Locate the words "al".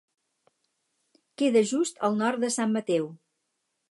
2.09-2.19